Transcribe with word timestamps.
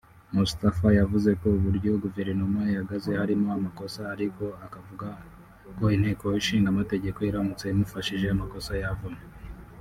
Mustafa 0.35 0.87
yavuze 0.99 1.29
ko 1.41 1.47
uburyo 1.57 1.91
guverinoma 2.03 2.59
ihagaze 2.71 3.09
harimo 3.21 3.47
amakosa 3.57 4.01
ariko 4.13 4.43
avugako 4.79 5.85
Inteko 5.95 6.25
Ishingamategeko 6.41 7.19
iramutse 7.29 7.65
imufashije 7.67 8.25
amakosa 8.29 8.73
yavamo 8.83 9.21